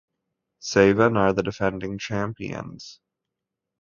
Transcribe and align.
Sevan 0.59 1.15
are 1.15 1.31
the 1.31 1.43
defending 1.43 1.99
champions. 1.99 2.99